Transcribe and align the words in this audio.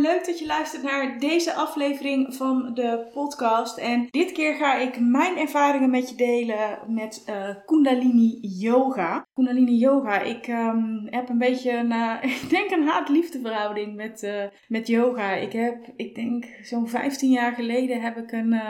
Leuk 0.00 0.26
dat 0.26 0.38
je 0.38 0.46
luistert 0.46 0.82
naar 0.82 1.18
deze 1.18 1.54
aflevering 1.54 2.34
van 2.34 2.74
de 2.74 3.08
podcast. 3.12 3.78
En 3.78 4.06
dit 4.10 4.32
keer 4.32 4.54
ga 4.54 4.76
ik 4.76 5.00
mijn 5.00 5.36
ervaringen 5.36 5.90
met 5.90 6.08
je 6.08 6.14
delen 6.14 6.78
met 6.86 7.24
uh, 7.28 7.48
Kundalini 7.66 8.38
Yoga. 8.40 9.26
Kundalini 9.34 9.76
Yoga, 9.76 10.20
ik 10.20 10.48
um, 10.48 11.06
heb 11.10 11.28
een 11.28 11.38
beetje 11.38 11.72
een, 11.72 11.90
uh, 11.90 12.16
ik 12.42 12.50
denk 12.50 12.70
een 12.70 12.86
haat-liefde 12.86 13.40
verhouding 13.40 13.96
met, 13.96 14.22
uh, 14.22 14.44
met 14.68 14.86
yoga. 14.86 15.32
Ik 15.32 15.52
heb, 15.52 15.92
ik 15.96 16.14
denk 16.14 16.44
zo'n 16.62 16.88
15 16.88 17.30
jaar 17.30 17.52
geleden 17.52 18.00
heb 18.00 18.16
ik 18.16 18.32
een 18.32 18.60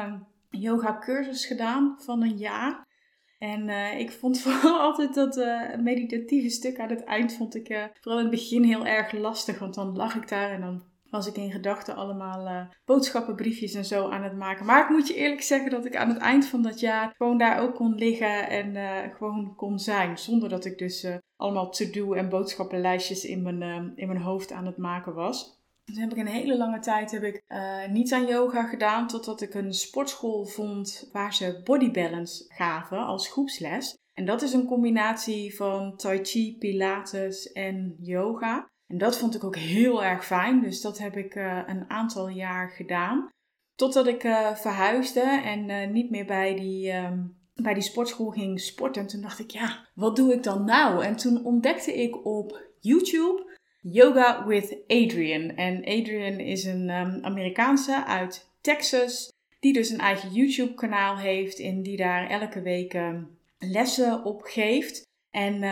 yoga 0.51 0.99
cursus 0.99 1.47
gedaan 1.47 1.97
van 1.99 2.23
een 2.23 2.37
jaar. 2.37 2.87
En 3.39 3.69
ik 3.99 4.13
vond 4.13 4.41
vooral 4.43 4.81
altijd 4.81 5.15
dat 5.15 5.37
meditatieve 5.79 6.49
stuk 6.49 6.79
aan 6.79 6.91
het 6.91 7.05
eind 7.05 7.37
vond 7.37 7.55
ik 7.55 7.91
vooral 8.01 8.21
in 8.21 8.27
het 8.27 8.35
begin 8.35 8.63
heel 8.63 8.87
erg 8.87 9.13
lastig. 9.13 9.59
Want 9.59 9.75
dan 9.75 9.97
lag 9.97 10.15
ik 10.17 10.29
daar 10.29 10.51
en 10.51 10.61
dan 10.61 10.91
was 11.13 11.27
ik 11.27 11.37
in 11.37 11.51
gedachten 11.53 11.97
allemaal 11.97 12.69
boodschappenbriefjes 12.85 13.75
en 13.75 13.85
zo 13.85 14.09
aan 14.09 14.23
het 14.23 14.37
maken. 14.37 14.67
Maar 14.67 14.83
ik 14.83 14.89
moet 14.89 15.09
je 15.09 15.15
eerlijk 15.15 15.43
zeggen 15.43 15.71
dat 15.71 15.85
ik 15.85 15.97
aan 15.97 16.09
het 16.09 16.19
eind 16.19 16.47
van 16.47 16.63
dat 16.63 16.81
jaar 16.81 17.15
gewoon 17.17 17.39
daar 17.39 17.61
ook 17.61 17.75
kon 17.75 17.95
liggen 17.95 18.49
en 18.49 18.77
gewoon 19.11 19.55
kon 19.57 19.79
zijn. 19.79 20.19
Zonder 20.19 20.49
dat 20.49 20.65
ik 20.65 20.79
dus 20.79 21.07
allemaal 21.37 21.71
to-do 21.71 22.13
en 22.13 22.29
boodschappenlijstjes 22.29 23.25
in 23.25 23.43
mijn, 23.43 23.93
in 23.97 24.07
mijn 24.07 24.23
hoofd 24.23 24.53
aan 24.53 24.67
het 24.67 24.77
maken 24.77 25.15
was. 25.15 25.61
Dus 25.85 25.97
heb 25.97 26.13
ik 26.13 26.19
een 26.19 26.27
hele 26.27 26.57
lange 26.57 26.79
tijd 26.79 27.11
heb 27.11 27.23
ik, 27.23 27.43
uh, 27.49 27.87
niets 27.87 28.13
aan 28.13 28.27
yoga 28.27 28.63
gedaan. 28.63 29.07
Totdat 29.07 29.41
ik 29.41 29.55
een 29.55 29.73
sportschool 29.73 30.45
vond 30.45 31.09
waar 31.13 31.35
ze 31.35 31.61
body 31.65 31.91
balance 31.91 32.45
gaven 32.49 32.99
als 32.99 33.29
groepsles. 33.29 33.99
En 34.15 34.25
dat 34.25 34.43
is 34.43 34.53
een 34.53 34.67
combinatie 34.67 35.57
van 35.57 35.97
tai 35.97 36.19
chi, 36.23 36.57
pilates 36.59 37.53
en 37.53 37.97
yoga. 37.99 38.71
En 38.93 38.99
dat 38.99 39.19
vond 39.19 39.35
ik 39.35 39.45
ook 39.45 39.57
heel 39.57 40.05
erg 40.05 40.27
fijn. 40.27 40.61
Dus 40.61 40.81
dat 40.81 40.99
heb 40.99 41.17
ik 41.17 41.35
uh, 41.35 41.63
een 41.67 41.91
aantal 41.91 42.29
jaar 42.29 42.71
gedaan. 42.71 43.29
Totdat 43.75 44.07
ik 44.07 44.25
uh, 44.25 44.55
verhuisde 44.55 45.41
en 45.45 45.93
niet 45.93 46.11
meer 46.11 46.27
bij 46.27 46.55
die, 46.55 46.93
um, 46.93 47.37
bij 47.55 47.75
die 47.75 47.83
sportschool 47.83 48.31
ging 48.31 48.61
sporten. 48.61 49.03
En 49.03 49.09
toen 49.09 49.21
dacht 49.21 49.39
ik, 49.39 49.51
ja, 49.51 49.87
wat 49.95 50.17
doe 50.17 50.33
ik 50.33 50.43
dan 50.43 50.65
nou? 50.65 51.05
En 51.05 51.17
toen 51.17 51.45
ontdekte 51.45 51.95
ik 52.03 52.27
op 52.27 52.61
YouTube 52.81 53.59
Yoga 53.81 54.47
with 54.47 54.77
Adrian. 54.87 55.57
En 55.57 55.77
Adrian 55.85 56.39
is 56.39 56.65
een 56.65 56.91
um, 56.91 57.25
Amerikaanse 57.25 58.05
uit 58.05 58.51
Texas, 58.61 59.33
die 59.61 59.73
dus 59.73 59.91
een 59.91 60.01
eigen 60.01 60.33
YouTube-kanaal 60.33 61.17
heeft 61.17 61.61
en 61.61 61.83
die 61.83 61.97
daar 61.97 62.31
elke 62.31 62.63
week 62.63 62.95
um, 62.95 63.39
lessen 63.59 64.25
op 64.25 64.43
geeft. 64.43 65.03
En 65.31 65.63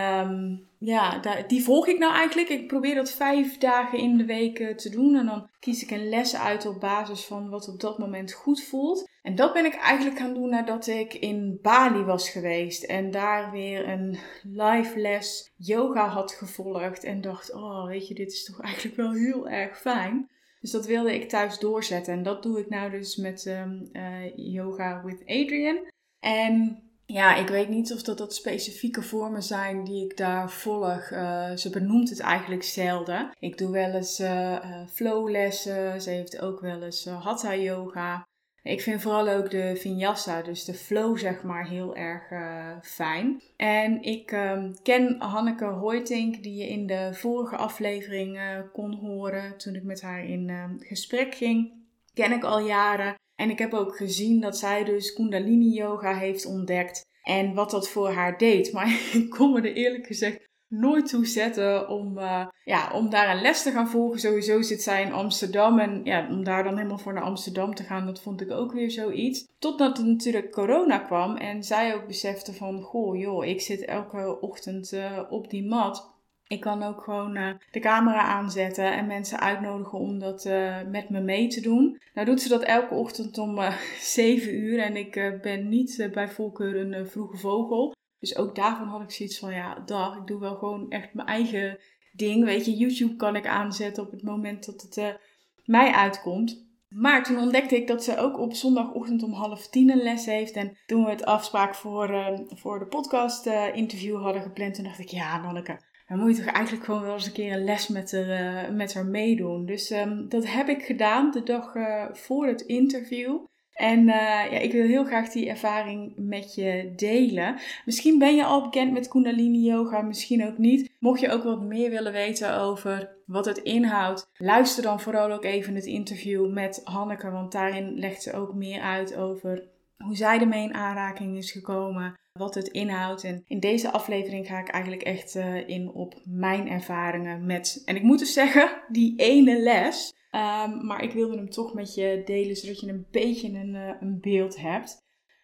ja, 0.82 1.20
die 1.46 1.62
volg 1.62 1.86
ik 1.86 1.98
nou 1.98 2.12
eigenlijk. 2.14 2.48
Ik 2.48 2.66
probeer 2.66 2.94
dat 2.94 3.12
vijf 3.12 3.58
dagen 3.58 3.98
in 3.98 4.16
de 4.16 4.24
week 4.24 4.58
eh, 4.58 4.74
te 4.74 4.90
doen. 4.90 5.16
En 5.16 5.26
dan 5.26 5.48
kies 5.58 5.82
ik 5.82 5.90
een 5.90 6.08
les 6.08 6.36
uit 6.36 6.66
op 6.66 6.80
basis 6.80 7.24
van 7.24 7.48
wat 7.48 7.68
op 7.68 7.80
dat 7.80 7.98
moment 7.98 8.32
goed 8.32 8.64
voelt. 8.64 9.08
En 9.22 9.34
dat 9.34 9.52
ben 9.52 9.64
ik 9.64 9.74
eigenlijk 9.74 10.18
gaan 10.18 10.34
doen 10.34 10.48
nadat 10.48 10.86
ik 10.86 11.14
in 11.14 11.58
Bali 11.62 12.02
was 12.02 12.30
geweest. 12.30 12.82
En 12.82 13.10
daar 13.10 13.50
weer 13.50 13.88
een 13.88 14.18
live 14.42 14.98
les 14.98 15.52
yoga 15.56 16.06
had 16.06 16.32
gevolgd. 16.32 17.04
En 17.04 17.20
dacht, 17.20 17.54
oh 17.54 17.86
weet 17.86 18.08
je, 18.08 18.14
dit 18.14 18.32
is 18.32 18.44
toch 18.44 18.60
eigenlijk 18.60 18.96
wel 18.96 19.12
heel 19.12 19.48
erg 19.48 19.80
fijn. 19.80 20.30
Dus 20.60 20.70
dat 20.70 20.86
wilde 20.86 21.14
ik 21.14 21.28
thuis 21.28 21.58
doorzetten. 21.58 22.12
En 22.12 22.22
dat 22.22 22.42
doe 22.42 22.60
ik 22.60 22.69
nou 22.69 22.90
dus 22.90 23.16
met 23.16 23.46
um, 23.46 23.88
uh, 23.92 24.36
Yoga 24.36 25.02
with 25.04 25.22
Adrian. 25.26 25.78
En 26.20 26.82
ja, 27.12 27.37
ik 27.37 27.48
weet 27.48 27.69
niet 27.69 27.93
of 27.93 28.03
dat, 28.03 28.34
specifieke 28.34 29.03
vormen 29.03 29.43
zijn 29.43 29.84
die 29.84 30.04
ik 30.04 30.16
daar 30.16 30.50
volg. 30.50 31.10
Uh, 31.10 31.50
ze 31.56 31.71
benoemt 31.71 32.10
het 32.10 32.21
eigenlijk 32.21 32.62
zelden. 32.62 33.31
Ik 33.38 33.59
doe 33.59 33.71
wel 33.71 33.93
eens 33.93 34.21
uh, 34.21 34.87
flowlessen. 34.93 36.03
Ze 36.03 36.10
heeft 36.10 36.41
ook 36.41 36.60
wel 36.60 36.82
eens 36.82 37.04
hatha 37.04 37.54
yoga. 37.54 38.28
Ik 38.62 38.81
vind 38.81 39.03
vooral 39.03 39.28
ook 39.28 39.50
de 39.50 39.76
vinyasa, 39.76 40.43
dus 40.43 40.65
de 40.65 40.75
flow 40.75 41.19
zeg 41.19 41.43
maar, 41.43 41.69
heel 41.69 41.97
erg 41.97 42.31
uh, 42.31 42.76
fijn. 42.82 43.43
En 43.56 44.03
ik 44.03 44.32
um, 44.32 44.75
ken 44.82 45.16
Hanneke 45.19 45.65
Hoytink, 45.65 46.43
die 46.43 46.54
je 46.54 46.69
in 46.69 46.87
de 46.87 47.09
vorige 47.12 47.56
aflevering 47.56 48.37
uh, 48.37 48.43
kon 48.72 48.94
horen 48.94 49.59
toen 49.59 49.75
ik 49.75 49.82
met 49.82 50.03
haar 50.03 50.25
in 50.25 50.49
uh, 50.49 50.65
gesprek 50.78 51.34
ging. 51.34 51.72
Ken 52.15 52.32
ik 52.32 52.44
al 52.44 52.60
jaren. 52.60 53.15
En 53.40 53.50
ik 53.50 53.58
heb 53.58 53.74
ook 53.74 53.96
gezien 53.96 54.40
dat 54.40 54.58
zij 54.58 54.84
dus 54.84 55.12
Kundalini 55.12 55.74
Yoga 55.74 56.14
heeft 56.14 56.46
ontdekt. 56.46 57.06
En 57.22 57.54
wat 57.54 57.70
dat 57.70 57.88
voor 57.88 58.10
haar 58.10 58.38
deed. 58.38 58.72
Maar 58.72 59.00
ik 59.12 59.30
kon 59.30 59.52
me 59.52 59.60
er 59.60 59.74
eerlijk 59.74 60.06
gezegd 60.06 60.48
nooit 60.68 61.08
toe 61.08 61.26
zetten 61.26 61.88
om, 61.88 62.18
uh, 62.18 62.46
ja, 62.64 62.90
om 62.94 63.10
daar 63.10 63.30
een 63.36 63.42
les 63.42 63.62
te 63.62 63.70
gaan 63.70 63.88
volgen. 63.88 64.20
Sowieso 64.20 64.62
zit 64.62 64.82
zij 64.82 65.02
in 65.02 65.12
Amsterdam. 65.12 65.78
En 65.78 66.00
ja, 66.04 66.28
om 66.30 66.44
daar 66.44 66.64
dan 66.64 66.76
helemaal 66.76 66.98
voor 66.98 67.12
naar 67.12 67.22
Amsterdam 67.22 67.74
te 67.74 67.82
gaan, 67.82 68.06
dat 68.06 68.20
vond 68.20 68.40
ik 68.40 68.50
ook 68.50 68.72
weer 68.72 68.90
zoiets. 68.90 69.46
Totdat 69.58 69.98
er 69.98 70.06
natuurlijk 70.06 70.50
corona 70.50 70.98
kwam 70.98 71.36
en 71.36 71.62
zij 71.62 71.94
ook 71.94 72.06
besefte 72.06 72.52
van... 72.52 72.82
Goh, 72.82 73.18
joh, 73.18 73.44
ik 73.44 73.60
zit 73.60 73.84
elke 73.84 74.40
ochtend 74.40 74.92
uh, 74.92 75.20
op 75.30 75.50
die 75.50 75.66
mat. 75.66 76.19
Ik 76.50 76.61
kan 76.61 76.83
ook 76.83 77.03
gewoon 77.03 77.37
uh, 77.37 77.50
de 77.71 77.81
camera 77.81 78.21
aanzetten 78.21 78.93
en 78.93 79.06
mensen 79.06 79.41
uitnodigen 79.41 79.99
om 79.99 80.19
dat 80.19 80.44
uh, 80.44 80.83
met 80.83 81.11
me 81.11 81.21
mee 81.21 81.49
te 81.49 81.61
doen. 81.61 82.00
Nou 82.15 82.27
doet 82.27 82.41
ze 82.41 82.49
dat 82.49 82.62
elke 82.62 82.94
ochtend 82.94 83.38
om 83.38 83.59
uh, 83.59 83.77
7 84.00 84.55
uur 84.55 84.78
en 84.78 84.97
ik 84.97 85.38
ben 85.43 85.69
niet 85.69 86.09
bij 86.12 86.28
voorkeur 86.28 86.77
een 86.77 87.06
vroege 87.09 87.37
vogel. 87.37 87.94
Dus 88.19 88.37
ook 88.37 88.55
daarvan 88.55 88.88
had 88.88 89.03
ik 89.03 89.11
zoiets 89.11 89.38
van, 89.38 89.53
ja, 89.53 89.83
dag, 89.87 90.16
ik 90.16 90.27
doe 90.27 90.41
wel 90.41 90.55
gewoon 90.55 90.91
echt 90.91 91.15
mijn 91.15 91.28
eigen 91.28 91.78
ding. 92.12 92.44
Weet 92.44 92.65
je, 92.65 92.77
YouTube 92.77 93.17
kan 93.17 93.37
ik 93.37 93.47
aanzetten 93.47 94.03
op 94.03 94.11
het 94.11 94.22
moment 94.22 94.67
dat 94.67 94.82
het 94.82 95.19
mij 95.65 95.93
uitkomt. 95.93 96.69
Maar 96.88 97.25
toen 97.25 97.38
ontdekte 97.38 97.77
ik 97.77 97.87
dat 97.87 98.05
ze 98.05 98.19
ook 98.19 98.38
op 98.38 98.55
zondagochtend 98.55 99.22
om 99.22 99.32
half 99.32 99.69
tien 99.69 99.91
een 99.91 100.03
les 100.03 100.27
heeft. 100.27 100.53
En 100.53 100.78
toen 100.87 101.05
we 101.05 101.11
het 101.11 101.25
afspraak 101.25 101.75
voor, 101.75 102.41
voor 102.49 102.78
de 102.78 102.87
podcast 102.87 103.47
interview 103.75 104.22
hadden 104.22 104.43
gepland, 104.43 104.75
toen 104.75 104.84
dacht 104.84 104.99
ik, 104.99 105.09
ja, 105.09 105.41
Nanneke, 105.41 105.78
dan 106.10 106.19
moet 106.19 106.37
je 106.37 106.43
toch 106.43 106.54
eigenlijk 106.54 106.84
gewoon 106.84 107.03
wel 107.03 107.15
eens 107.15 107.26
een 107.26 107.32
keer 107.32 107.53
een 107.53 107.65
les 107.65 107.88
met 107.88 108.12
haar, 108.12 108.72
met 108.72 108.94
haar 108.94 109.06
meedoen. 109.06 109.66
Dus 109.66 109.91
um, 109.91 110.28
dat 110.28 110.47
heb 110.47 110.69
ik 110.69 110.82
gedaan 110.82 111.31
de 111.31 111.43
dag 111.43 111.72
voor 112.12 112.47
het 112.47 112.60
interview. 112.60 113.38
En 113.72 113.98
uh, 114.00 114.15
ja, 114.50 114.59
ik 114.59 114.72
wil 114.72 114.87
heel 114.87 115.04
graag 115.04 115.28
die 115.28 115.49
ervaring 115.49 116.12
met 116.16 116.54
je 116.54 116.93
delen. 116.97 117.56
Misschien 117.84 118.19
ben 118.19 118.37
je 118.37 118.44
al 118.44 118.62
bekend 118.62 118.93
met 118.93 119.09
Kundalini 119.09 119.66
Yoga, 119.66 120.00
misschien 120.00 120.47
ook 120.47 120.59
niet. 120.59 120.91
Mocht 120.99 121.20
je 121.20 121.31
ook 121.31 121.43
wat 121.43 121.62
meer 121.62 121.91
willen 121.91 122.12
weten 122.12 122.59
over 122.59 123.09
wat 123.26 123.44
het 123.44 123.59
inhoudt, 123.59 124.31
luister 124.37 124.82
dan 124.82 125.00
vooral 125.00 125.31
ook 125.32 125.44
even 125.44 125.75
het 125.75 125.87
interview 125.87 126.53
met 126.53 126.81
Hanneke, 126.84 127.31
want 127.31 127.53
daarin 127.53 127.99
legt 127.99 128.22
ze 128.22 128.32
ook 128.32 128.54
meer 128.54 128.81
uit 128.81 129.16
over 129.16 129.69
hoe 130.05 130.16
zij 130.16 130.38
ermee 130.38 130.62
in 130.62 130.75
aanraking 130.75 131.37
is 131.37 131.53
gekomen, 131.53 132.15
wat 132.33 132.55
het 132.55 132.69
inhoudt. 132.69 133.25
En 133.25 133.43
in 133.47 133.61
deze 133.61 133.91
aflevering 133.91 134.47
ga 134.47 134.59
ik 134.59 134.69
eigenlijk 134.69 135.03
echt 135.03 135.34
uh, 135.34 135.69
in 135.69 135.93
op 135.93 136.21
mijn 136.25 136.69
ervaringen 136.69 137.47
met, 137.47 137.83
en 137.84 137.97
ik 137.97 138.03
moet 138.03 138.19
dus 138.19 138.33
zeggen, 138.33 138.83
die 138.88 139.16
ene 139.16 139.62
les. 139.62 140.12
Um, 140.31 140.87
maar 140.87 141.03
ik 141.03 141.12
wilde 141.12 141.37
hem 141.37 141.50
toch 141.50 141.75
met 141.75 141.94
je 141.94 142.22
delen, 142.25 142.56
zodat 142.56 142.81
je 142.81 142.88
een 142.88 143.06
beetje 143.11 143.49
een, 143.49 143.75
uh, 143.75 143.93
een 144.00 144.20
beeld 144.20 144.61
hebt. 144.61 144.99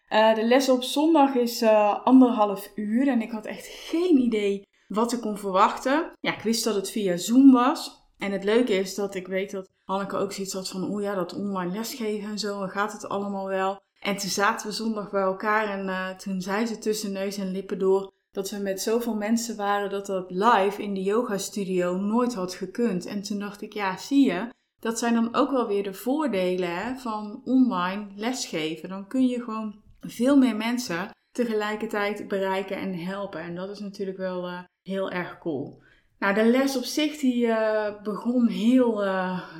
Uh, 0.09 0.35
de 0.35 0.43
les 0.43 0.69
op 0.69 0.83
zondag 0.83 1.35
is 1.35 1.63
anderhalf 2.03 2.71
uur 2.75 3.07
en 3.07 3.21
ik 3.21 3.31
had 3.31 3.45
echt 3.45 3.67
geen 3.67 4.17
idee 4.17 4.61
wat 4.87 5.13
ik 5.13 5.21
kon 5.21 5.37
verwachten. 5.37 6.11
Ja, 6.19 6.35
ik 6.35 6.41
wist 6.41 6.63
dat 6.63 6.75
het 6.75 6.91
via 6.91 7.17
Zoom 7.17 7.51
was. 7.51 8.05
En 8.17 8.31
het 8.31 8.43
leuke 8.43 8.73
is 8.73 8.95
dat 8.95 9.15
ik 9.15 9.27
weet 9.27 9.51
dat 9.51 9.69
Hanneke 9.83 10.17
ook 10.17 10.31
zoiets 10.31 10.53
had 10.53 10.69
van, 10.69 10.89
oh 10.89 11.01
ja, 11.01 11.15
dat 11.15 11.35
online 11.35 11.71
lesgeven 11.71 12.29
en 12.29 12.39
zo, 12.39 12.59
gaat 12.59 12.93
het 12.93 13.09
allemaal 13.09 13.47
wel? 13.47 13.79
En 13.99 14.17
toen 14.17 14.29
zaten 14.29 14.67
we 14.67 14.73
zondag 14.73 15.11
bij 15.11 15.21
elkaar 15.21 15.67
en 15.67 16.17
toen 16.17 16.41
zei 16.41 16.65
ze 16.65 16.77
tussen 16.77 17.11
neus 17.11 17.37
en 17.37 17.51
lippen 17.51 17.79
door 17.79 18.11
dat 18.37 18.49
we 18.49 18.57
met 18.57 18.81
zoveel 18.81 19.15
mensen 19.15 19.55
waren 19.55 19.89
dat 19.89 20.05
dat 20.05 20.31
live 20.31 20.81
in 20.81 20.93
de 20.93 21.03
yoga 21.03 21.37
studio 21.37 21.97
nooit 21.97 22.33
had 22.33 22.53
gekund. 22.53 23.05
En 23.05 23.21
toen 23.21 23.39
dacht 23.39 23.61
ik, 23.61 23.73
ja, 23.73 23.97
zie 23.97 24.25
je, 24.25 24.49
dat 24.79 24.99
zijn 24.99 25.13
dan 25.13 25.35
ook 25.35 25.51
wel 25.51 25.67
weer 25.67 25.83
de 25.83 25.93
voordelen 25.93 26.75
hè, 26.75 26.95
van 26.95 27.41
online 27.45 28.07
lesgeven. 28.15 28.89
Dan 28.89 29.07
kun 29.07 29.27
je 29.27 29.43
gewoon 29.43 29.81
veel 29.99 30.37
meer 30.37 30.55
mensen 30.55 31.09
tegelijkertijd 31.31 32.27
bereiken 32.27 32.77
en 32.77 32.93
helpen. 32.93 33.41
En 33.41 33.55
dat 33.55 33.69
is 33.69 33.79
natuurlijk 33.79 34.17
wel 34.17 34.47
uh, 34.47 34.59
heel 34.81 35.11
erg 35.11 35.37
cool. 35.37 35.81
Nou, 36.19 36.33
de 36.33 36.45
les 36.45 36.77
op 36.77 36.83
zich 36.83 37.17
die 37.17 37.45
uh, 37.45 38.01
begon 38.03 38.47
heel 38.47 39.03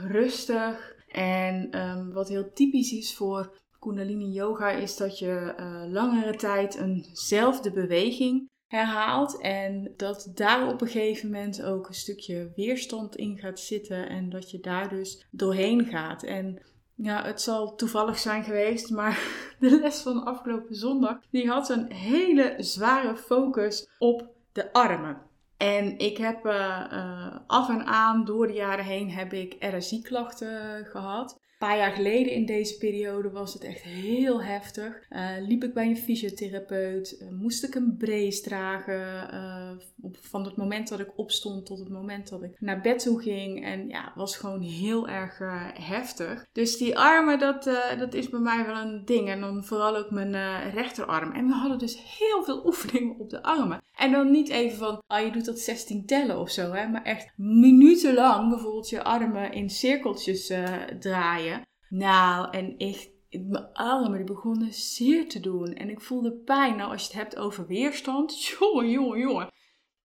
rustig. 0.07 0.95
En 1.07 1.68
ehm, 1.72 2.12
wat 2.12 2.30
heel 2.30 2.54
typisch 2.54 2.92
is 2.92 3.16
voor 3.16 3.56
Kundalini 3.80 4.32
Yoga 4.32 4.70
is 4.70 4.98
dat 4.98 5.20
je 5.20 5.54
uh, 5.60 5.92
langere 5.92 6.36
tijd 6.36 6.76
eenzelfde 6.76 7.72
beweging 7.72 8.50
herhaalt 8.68 9.42
en 9.42 9.94
dat 9.98 10.32
daar 10.34 10.68
op 10.68 10.82
een 10.82 10.88
gegeven 10.88 11.32
moment 11.32 11.64
ook 11.64 11.88
een 11.88 11.94
stukje 11.94 12.52
weerstand 12.56 13.16
in 13.16 13.38
gaat 13.38 13.60
zitten 13.60 14.10
en 14.10 14.30
dat 14.30 14.52
je 14.52 14.60
daar 14.60 14.90
dus 14.90 15.28
doorheen 15.32 15.86
gaat. 15.86 16.24
En 16.24 16.62
ja, 16.96 17.24
het 17.24 17.42
zal 17.42 17.76
toevallig 17.76 18.18
zijn 18.18 18.44
geweest, 18.44 18.90
maar 18.90 19.20
de 19.60 19.80
les 19.80 20.02
van 20.02 20.26
afgelopen 20.26 20.76
zondag 20.76 21.20
die 21.30 21.50
had 21.50 21.70
een 21.70 21.92
hele 21.92 22.56
zware 22.58 23.16
focus 23.16 23.90
op 24.00 24.30
de 24.52 24.74
armen. 24.74 25.26
En 25.58 25.98
ik 25.98 26.18
heb 26.18 26.46
uh, 26.46 26.86
uh, 26.92 27.36
af 27.48 27.70
en 27.70 27.86
aan 27.86 28.26
door 28.26 28.48
de 28.48 28.54
jaren 28.54 28.86
heen 28.86 29.12
heb 29.12 29.34
ik 29.34 29.56
RSI-klachten 29.60 30.86
gehad. 30.86 31.40
Een 31.57 31.68
paar 31.68 31.77
jaar 31.77 31.92
geleden 31.92 32.33
in 32.33 32.45
deze 32.45 32.77
periode 32.77 33.30
was 33.30 33.54
het 33.54 33.63
echt 33.63 33.81
heel 33.81 34.44
heftig. 34.44 35.06
Uh, 35.09 35.30
liep 35.48 35.63
ik 35.63 35.74
bij 35.74 35.88
een 35.88 35.98
fysiotherapeut, 35.98 37.18
uh, 37.21 37.30
moest 37.30 37.63
ik 37.63 37.75
een 37.75 37.95
brace 37.98 38.42
dragen 38.42 39.33
uh, 39.33 39.71
op, 40.01 40.18
van 40.21 40.44
het 40.44 40.56
moment 40.56 40.88
dat 40.88 41.00
ik 41.00 41.18
opstond 41.18 41.65
tot 41.65 41.80
het 41.80 41.89
moment 41.89 42.30
dat 42.30 42.44
ik 42.44 42.51
naar 42.59 42.81
bed 42.81 43.00
toe 43.00 43.21
ging. 43.21 43.65
En 43.65 43.89
ja, 43.89 44.12
was 44.15 44.38
gewoon 44.38 44.62
heel 44.62 45.07
erg 45.07 45.39
heftig. 45.74 46.45
Dus 46.51 46.77
die 46.77 46.98
armen, 46.98 47.39
dat, 47.39 47.63
dat 47.98 48.13
is 48.13 48.30
bij 48.30 48.39
mij 48.39 48.65
wel 48.65 48.75
een 48.75 49.06
ding. 49.06 49.30
En 49.30 49.39
dan 49.39 49.63
vooral 49.65 49.98
ook 49.98 50.12
mijn 50.12 50.71
rechterarm. 50.71 51.31
En 51.31 51.48
we 51.48 51.54
hadden 51.54 51.80
dus 51.80 52.18
heel 52.18 52.44
veel 52.44 52.65
oefeningen 52.68 53.19
op 53.19 53.30
de 53.30 53.44
armen. 53.44 53.81
En 53.95 54.12
dan 54.12 54.31
niet 54.31 54.50
even 54.50 54.77
van, 54.77 55.01
ah, 55.07 55.25
je 55.25 55.31
doet 55.31 55.45
dat 55.45 55.59
16 55.59 56.06
tellen 56.06 56.39
of 56.39 56.50
zo, 56.50 56.71
hè. 56.71 56.88
Maar 56.88 57.04
echt 57.04 57.33
minutenlang 57.36 58.50
bijvoorbeeld 58.50 58.89
je 58.89 59.04
armen 59.04 59.51
in 59.51 59.69
cirkeltjes 59.69 60.54
draaien. 61.00 61.47
Nou, 61.89 62.51
en 62.51 62.78
echt, 62.78 63.10
mijn 63.30 63.74
armen 63.74 64.18
die 64.18 64.25
begonnen 64.25 64.74
zeer 64.74 65.30
te 65.30 65.39
doen. 65.39 65.74
En 65.74 65.89
ik 65.89 66.01
voelde 66.01 66.31
pijn. 66.31 66.75
Nou, 66.75 66.92
als 66.92 67.01
je 67.01 67.07
het 67.07 67.18
hebt 67.18 67.38
over 67.38 67.68
weerstand, 67.68 68.42
jongen, 68.60 68.89
jongen, 68.89 69.19
jongen. 69.19 69.50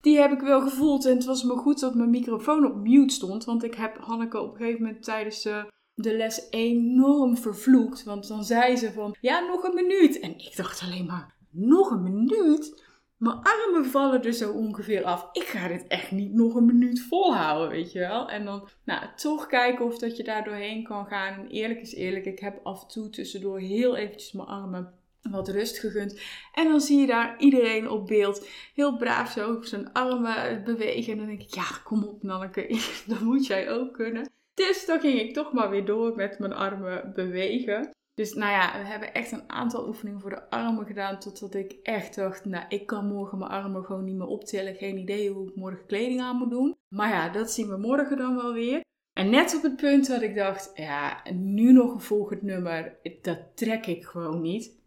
Die 0.01 0.17
heb 0.17 0.31
ik 0.31 0.41
wel 0.41 0.61
gevoeld. 0.61 1.05
En 1.05 1.15
het 1.15 1.25
was 1.25 1.43
me 1.43 1.55
goed 1.55 1.79
dat 1.79 1.95
mijn 1.95 2.09
microfoon 2.09 2.65
op 2.65 2.75
mute 2.75 3.13
stond. 3.13 3.45
Want 3.45 3.63
ik 3.63 3.75
heb 3.75 3.97
Hanneke 3.97 4.39
op 4.39 4.51
een 4.51 4.57
gegeven 4.57 4.81
moment 4.83 5.03
tijdens 5.03 5.45
uh, 5.45 5.63
de 5.93 6.15
les 6.17 6.47
enorm 6.49 7.37
vervloekt. 7.37 8.03
Want 8.03 8.27
dan 8.27 8.43
zei 8.43 8.75
ze 8.75 8.91
van, 8.91 9.15
ja, 9.21 9.39
nog 9.39 9.63
een 9.63 9.73
minuut. 9.73 10.19
En 10.19 10.37
ik 10.37 10.55
dacht 10.55 10.81
alleen 10.81 11.05
maar, 11.05 11.35
nog 11.51 11.91
een 11.91 12.03
minuut? 12.03 12.82
Mijn 13.23 13.41
armen 13.41 13.85
vallen 13.85 14.23
er 14.23 14.33
zo 14.33 14.51
ongeveer 14.51 15.03
af. 15.03 15.29
Ik 15.31 15.43
ga 15.43 15.67
dit 15.67 15.87
echt 15.87 16.11
niet 16.11 16.33
nog 16.33 16.55
een 16.55 16.65
minuut 16.65 17.01
volhouden, 17.01 17.69
weet 17.69 17.91
je 17.91 17.99
wel. 17.99 18.29
En 18.29 18.45
dan 18.45 18.67
nou, 18.83 19.05
toch 19.15 19.47
kijken 19.47 19.85
of 19.85 19.97
dat 19.97 20.17
je 20.17 20.23
daar 20.23 20.43
doorheen 20.43 20.83
kan 20.83 21.05
gaan. 21.05 21.33
En 21.33 21.47
eerlijk 21.47 21.81
is 21.81 21.95
eerlijk, 21.95 22.25
ik 22.25 22.39
heb 22.39 22.59
af 22.63 22.81
en 22.81 22.87
toe 22.87 23.09
tussendoor 23.09 23.59
heel 23.59 23.95
eventjes 23.95 24.31
mijn 24.31 24.47
armen 24.47 24.93
wat 25.21 25.49
rust 25.49 25.79
gegund. 25.79 26.19
En 26.53 26.67
dan 26.67 26.81
zie 26.81 26.99
je 26.99 27.07
daar 27.07 27.39
iedereen 27.39 27.89
op 27.89 28.07
beeld 28.07 28.47
heel 28.73 28.97
braaf 28.97 29.31
zo 29.31 29.61
zijn 29.61 29.93
armen 29.93 30.63
bewegen. 30.63 31.11
En 31.11 31.17
dan 31.17 31.27
denk 31.27 31.41
ik, 31.41 31.53
ja, 31.53 31.67
kom 31.83 32.03
op 32.03 32.23
Nanneke, 32.23 32.79
dat 33.07 33.19
moet 33.19 33.45
jij 33.45 33.71
ook 33.71 33.93
kunnen. 33.93 34.29
Dus 34.53 34.85
dan 34.85 34.99
ging 34.99 35.19
ik 35.19 35.33
toch 35.33 35.53
maar 35.53 35.69
weer 35.69 35.85
door 35.85 36.15
met 36.15 36.39
mijn 36.39 36.53
armen 36.53 37.11
bewegen. 37.15 37.89
Dus 38.13 38.33
nou 38.33 38.51
ja, 38.51 38.79
we 38.81 38.87
hebben 38.87 39.13
echt 39.13 39.31
een 39.31 39.49
aantal 39.49 39.87
oefeningen 39.87 40.21
voor 40.21 40.29
de 40.29 40.49
armen 40.49 40.85
gedaan. 40.85 41.19
Totdat 41.19 41.53
ik 41.53 41.71
echt 41.83 42.15
dacht, 42.15 42.45
nou, 42.45 42.65
ik 42.67 42.85
kan 42.85 43.07
morgen 43.07 43.37
mijn 43.37 43.51
armen 43.51 43.83
gewoon 43.83 44.03
niet 44.03 44.15
meer 44.15 44.27
optillen. 44.27 44.75
Geen 44.75 44.97
idee 44.97 45.29
hoe 45.29 45.49
ik 45.49 45.55
morgen 45.55 45.85
kleding 45.85 46.21
aan 46.21 46.37
moet 46.37 46.49
doen. 46.49 46.75
Maar 46.95 47.09
ja, 47.09 47.29
dat 47.29 47.51
zien 47.51 47.67
we 47.67 47.77
morgen 47.77 48.17
dan 48.17 48.35
wel 48.35 48.53
weer. 48.53 48.81
En 49.13 49.29
net 49.29 49.55
op 49.55 49.61
het 49.61 49.75
punt 49.75 50.07
dat 50.07 50.21
ik 50.21 50.35
dacht, 50.35 50.71
ja, 50.73 51.23
nu 51.33 51.71
nog 51.71 51.93
een 51.93 52.01
volgend 52.01 52.41
nummer, 52.41 52.97
dat 53.21 53.39
trek 53.55 53.85
ik 53.85 54.05
gewoon 54.05 54.41
niet. 54.41 54.81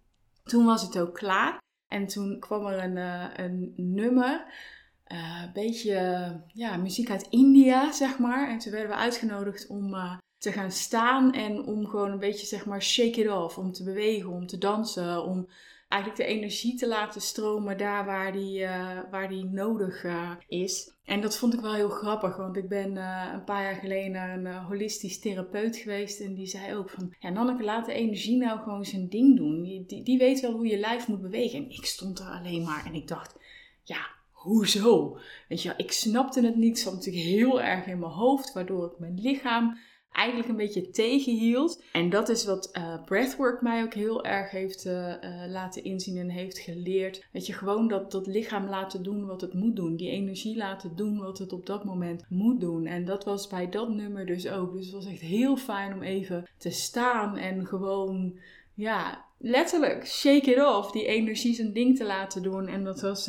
Toen 0.44 0.64
was 0.64 0.82
het 0.82 0.98
ook 0.98 1.14
klaar. 1.14 1.58
En 1.92 2.06
toen 2.06 2.38
kwam 2.38 2.66
er 2.66 2.84
een, 2.84 2.96
uh, 2.96 3.26
een 3.36 3.72
nummer, 3.76 4.44
uh, 5.12 5.42
een 5.44 5.52
beetje 5.52 5.94
ja, 6.52 6.76
muziek 6.76 7.10
uit 7.10 7.26
India, 7.30 7.92
zeg 7.92 8.18
maar. 8.18 8.48
En 8.48 8.58
toen 8.58 8.72
werden 8.72 8.90
we 8.90 8.96
uitgenodigd 8.96 9.66
om 9.66 9.94
uh, 9.94 10.16
te 10.38 10.52
gaan 10.52 10.72
staan 10.72 11.32
en 11.32 11.64
om 11.64 11.86
gewoon 11.86 12.10
een 12.10 12.18
beetje 12.18 12.46
zeg 12.46 12.66
maar 12.66 12.82
shake 12.82 13.20
it 13.20 13.30
off, 13.30 13.58
om 13.58 13.72
te 13.72 13.84
bewegen, 13.84 14.30
om 14.30 14.46
te 14.46 14.58
dansen, 14.58 15.24
om 15.24 15.48
eigenlijk 15.88 16.22
de 16.22 16.36
energie 16.36 16.76
te 16.76 16.88
laten 16.88 17.20
stromen 17.20 17.78
daar 17.78 18.04
waar 18.04 18.32
die, 18.32 18.60
uh, 18.60 18.98
waar 19.10 19.28
die 19.28 19.44
nodig 19.44 20.04
uh, 20.04 20.30
is. 20.48 20.94
En 21.04 21.20
dat 21.20 21.36
vond 21.36 21.54
ik 21.54 21.60
wel 21.60 21.74
heel 21.74 21.88
grappig, 21.88 22.36
want 22.36 22.56
ik 22.56 22.68
ben 22.68 22.94
uh, 22.94 23.30
een 23.32 23.44
paar 23.44 23.62
jaar 23.62 23.74
geleden 23.74 24.10
naar 24.10 24.38
een 24.38 24.64
holistisch 24.64 25.20
therapeut 25.20 25.76
geweest 25.76 26.20
en 26.20 26.34
die 26.34 26.46
zei 26.46 26.74
ook 26.74 26.90
van, 26.90 27.14
ja 27.18 27.30
Nanneke, 27.30 27.64
laat 27.64 27.86
de 27.86 27.92
energie 27.92 28.36
nou 28.36 28.58
gewoon 28.60 28.84
zijn 28.84 29.08
ding 29.08 29.36
doen. 29.36 29.62
Die, 29.62 29.84
die, 29.86 30.02
die 30.02 30.18
weet 30.18 30.40
wel 30.40 30.52
hoe 30.52 30.66
je 30.66 30.78
lijf 30.78 31.08
moet 31.08 31.22
bewegen. 31.22 31.58
En 31.58 31.70
ik 31.70 31.84
stond 31.84 32.18
er 32.18 32.26
alleen 32.26 32.62
maar 32.62 32.86
en 32.86 32.94
ik 32.94 33.08
dacht, 33.08 33.36
ja, 33.82 34.06
hoezo? 34.30 35.18
Weet 35.48 35.62
je, 35.62 35.74
ik 35.76 35.92
snapte 35.92 36.40
het 36.40 36.56
niet, 36.56 36.78
zat 36.78 36.92
natuurlijk 36.92 37.24
heel 37.24 37.62
erg 37.62 37.86
in 37.86 37.98
mijn 37.98 38.12
hoofd, 38.12 38.52
waardoor 38.52 38.86
ik 38.86 38.98
mijn 38.98 39.20
lichaam 39.20 39.78
eigenlijk 40.16 40.48
een 40.48 40.56
beetje 40.56 40.90
tegenhield. 40.90 41.82
En 41.92 42.10
dat 42.10 42.28
is 42.28 42.44
wat 42.44 42.70
uh, 42.72 43.04
breathwork 43.04 43.62
mij 43.62 43.82
ook 43.82 43.94
heel 43.94 44.24
erg 44.24 44.50
heeft 44.50 44.86
uh, 44.86 45.14
laten 45.48 45.84
inzien 45.84 46.18
en 46.18 46.28
heeft 46.28 46.58
geleerd. 46.58 47.26
Dat 47.32 47.46
je 47.46 47.52
gewoon 47.52 47.88
dat, 47.88 48.10
dat 48.10 48.26
lichaam 48.26 48.68
laten 48.68 49.02
doen 49.02 49.26
wat 49.26 49.40
het 49.40 49.54
moet 49.54 49.76
doen. 49.76 49.96
Die 49.96 50.10
energie 50.10 50.56
laten 50.56 50.96
doen 50.96 51.18
wat 51.18 51.38
het 51.38 51.52
op 51.52 51.66
dat 51.66 51.84
moment 51.84 52.24
moet 52.28 52.60
doen. 52.60 52.86
En 52.86 53.04
dat 53.04 53.24
was 53.24 53.48
bij 53.48 53.68
dat 53.68 53.88
nummer 53.88 54.26
dus 54.26 54.48
ook. 54.48 54.72
Dus 54.72 54.84
het 54.84 54.94
was 54.94 55.06
echt 55.06 55.20
heel 55.20 55.56
fijn 55.56 55.92
om 55.92 56.02
even 56.02 56.46
te 56.58 56.70
staan 56.70 57.36
en 57.36 57.66
gewoon, 57.66 58.38
ja, 58.74 59.24
letterlijk 59.38 60.06
shake 60.06 60.50
it 60.50 60.64
off. 60.64 60.90
Die 60.90 61.06
energie 61.06 61.54
zijn 61.54 61.72
ding 61.72 61.96
te 61.96 62.04
laten 62.04 62.42
doen. 62.42 62.66
En 62.66 62.84
dat 62.84 63.00
was... 63.00 63.24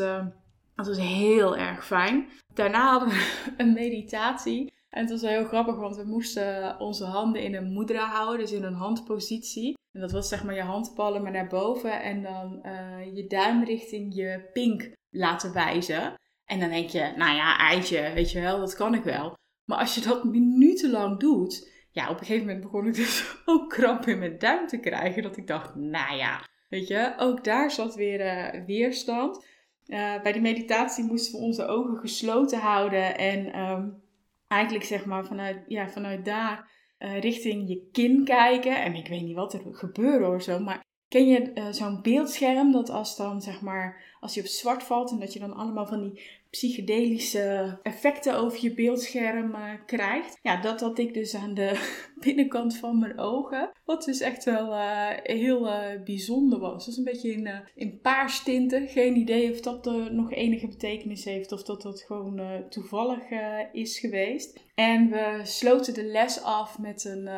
dat 0.76 0.88
was 0.88 1.00
heel 1.00 1.58
erg 1.58 1.86
fijn. 1.86 2.28
Daarna 2.54 2.90
hadden 2.90 3.10
we 3.10 3.36
een 3.58 3.74
meditatie. 3.74 4.76
En 4.98 5.04
het 5.04 5.22
was 5.22 5.30
heel 5.30 5.46
grappig, 5.46 5.76
want 5.76 5.96
we 5.96 6.04
moesten 6.04 6.80
onze 6.80 7.06
handen 7.06 7.44
in 7.44 7.56
een 7.56 7.74
mudra 7.74 8.08
houden, 8.10 8.40
dus 8.40 8.52
in 8.52 8.64
een 8.64 8.74
handpositie. 8.74 9.74
En 9.92 10.02
dat 10.02 10.12
was 10.12 10.28
zeg 10.28 10.44
maar 10.44 10.56
je 10.56 10.62
handpalmen 10.62 11.32
naar 11.32 11.48
boven 11.48 12.02
en 12.02 12.24
dan 12.24 12.60
uh, 12.66 13.16
je 13.16 13.28
duim 13.28 13.64
richting 13.64 14.16
je 14.16 14.50
pink 14.54 14.92
laten 15.10 15.54
wijzen. 15.54 16.14
En 16.46 16.60
dan 16.60 16.70
denk 16.70 16.90
je, 16.90 17.14
nou 17.16 17.36
ja, 17.36 17.58
eitje, 17.58 18.12
weet 18.14 18.32
je 18.32 18.42
wel, 18.42 18.60
dat 18.60 18.76
kan 18.76 18.94
ik 18.94 19.04
wel. 19.04 19.34
Maar 19.66 19.78
als 19.78 19.96
je 19.96 20.02
dat 20.02 20.24
minutenlang 20.24 21.20
doet, 21.20 21.72
ja, 21.92 22.10
op 22.10 22.20
een 22.20 22.26
gegeven 22.26 22.46
moment 22.46 22.64
begon 22.64 22.88
ik 22.88 22.96
dus 22.96 23.36
ook 23.46 23.70
kramp 23.70 24.06
in 24.06 24.20
mijn 24.20 24.38
duim 24.38 24.68
te 24.68 24.80
krijgen. 24.80 25.24
Dat 25.24 25.38
ik 25.38 25.48
dacht, 25.48 25.76
nou 25.76 26.16
ja, 26.16 26.48
weet 26.70 26.88
je, 26.88 27.14
ook 27.18 27.44
daar 27.44 27.72
zat 27.72 27.96
weer 27.96 28.20
uh, 28.20 28.66
weerstand. 28.66 29.46
Uh, 29.86 30.22
bij 30.22 30.32
die 30.32 30.42
meditatie 30.42 31.04
moesten 31.04 31.40
we 31.40 31.46
onze 31.46 31.66
ogen 31.66 31.98
gesloten 31.98 32.60
houden 32.60 33.18
en... 33.18 33.60
Um, 33.60 34.06
eigenlijk 34.48 34.86
zeg 34.86 35.06
maar 35.06 35.26
vanuit, 35.26 35.64
ja, 35.68 35.90
vanuit 35.90 36.26
daar 36.26 36.72
uh, 37.00 37.20
richting 37.20 37.68
je 37.68 37.90
kin 37.92 38.24
kijken. 38.24 38.84
En 38.84 38.96
ik 38.96 39.08
weet 39.08 39.22
niet 39.22 39.36
wat 39.36 39.54
er 39.54 39.62
gebeurde 39.72 40.28
of 40.28 40.42
zo, 40.42 40.60
maar 40.60 40.86
ken 41.08 41.28
je 41.28 41.52
uh, 41.54 41.68
zo'n 41.70 42.02
beeldscherm 42.02 42.72
dat 42.72 42.90
als 42.90 43.18
dan 43.18 43.42
zeg 43.42 43.62
maar, 43.62 44.17
als 44.28 44.36
je 44.36 44.42
op 44.42 44.48
zwart 44.48 44.84
valt 44.84 45.12
en 45.12 45.20
dat 45.20 45.34
je 45.34 45.40
dan 45.40 45.54
allemaal 45.54 45.86
van 45.86 46.02
die 46.02 46.22
psychedelische 46.50 47.80
effecten 47.84 48.38
over 48.38 48.62
je 48.62 48.74
beeldscherm 48.74 49.56
uh, 49.56 49.74
krijgt. 49.86 50.40
Ja, 50.42 50.62
dat 50.62 50.82
had 50.82 50.98
ik 50.98 51.14
dus 51.14 51.36
aan 51.36 51.54
de 51.54 51.96
binnenkant 52.26 52.78
van 52.78 53.00
mijn 53.00 53.20
ogen. 53.20 53.72
Wat 53.86 54.04
dus 54.04 54.20
echt 54.20 54.44
wel 54.44 54.72
uh, 54.72 55.10
heel 55.24 55.68
uh, 55.68 56.04
bijzonder 56.04 56.60
was. 56.60 56.86
Dus 56.86 56.98
een 56.98 57.04
beetje 57.04 57.32
in, 57.32 57.50
in 57.76 58.00
paarstinten. 58.00 58.88
Geen 58.88 59.16
idee 59.16 59.52
of 59.52 59.60
dat 59.60 59.86
er 59.86 60.14
nog 60.14 60.32
enige 60.32 60.68
betekenis 60.68 61.26
heeft 61.26 61.52
of 61.52 61.64
dat 61.64 61.82
dat 61.82 62.02
gewoon 62.02 62.66
toevallig 62.70 63.24
is 63.72 64.00
geweest. 64.00 64.60
En 64.76 65.10
we 65.10 65.40
sloten 65.44 65.94
de 65.94 66.06
les 66.06 66.42
af 66.42 66.80
met 66.80 67.04
een, 67.04 67.30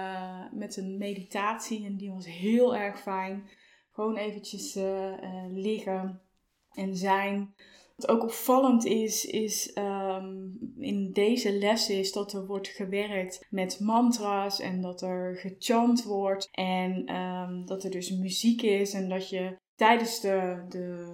met 0.52 0.78
een 0.78 0.98
meditatie 0.98 1.86
en 1.86 1.98
die 1.98 2.12
was 2.12 2.26
heel 2.26 2.76
erg 2.76 3.02
fijn. 3.02 3.50
Gewoon 3.92 4.16
eventjes 4.16 4.78
liggen 5.54 6.22
en 6.74 6.96
zijn. 6.96 7.54
Wat 7.96 8.10
ook 8.10 8.24
opvallend 8.24 8.86
is, 8.86 9.26
is 9.26 9.78
um, 9.78 10.58
in 10.78 11.12
deze 11.12 11.52
lessen 11.52 11.98
is 11.98 12.12
dat 12.12 12.34
er 12.34 12.46
wordt 12.46 12.68
gewerkt 12.68 13.48
met 13.50 13.80
mantra's 13.80 14.60
en 14.60 14.82
dat 14.82 15.02
er 15.02 15.36
gechant 15.36 16.04
wordt 16.04 16.50
en 16.52 17.16
um, 17.16 17.66
dat 17.66 17.84
er 17.84 17.92
dus 17.92 18.12
muziek 18.12 18.62
is 18.62 18.94
en 18.94 19.10
dat 19.10 19.30
je 19.30 19.58
tijdens 19.76 20.20
de, 20.20 20.66
de 20.70 21.08